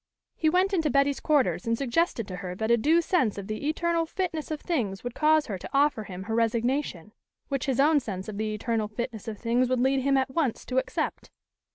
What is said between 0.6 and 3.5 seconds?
into Betty's quarters and suggested to her that a due sense of